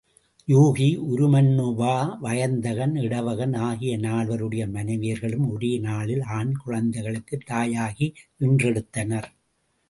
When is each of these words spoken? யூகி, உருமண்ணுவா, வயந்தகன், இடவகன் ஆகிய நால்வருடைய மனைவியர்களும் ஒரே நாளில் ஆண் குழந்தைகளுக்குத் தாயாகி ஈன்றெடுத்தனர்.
யூகி, 0.47 0.87
உருமண்ணுவா, 1.15 2.17
வயந்தகன், 2.19 2.95
இடவகன் 2.95 3.53
ஆகிய 3.53 3.97
நால்வருடைய 3.97 4.67
மனைவியர்களும் 4.67 5.51
ஒரே 5.51 5.77
நாளில் 5.79 6.21
ஆண் 6.21 6.53
குழந்தைகளுக்குத் 6.65 7.45
தாயாகி 7.49 8.13
ஈன்றெடுத்தனர். 8.39 9.29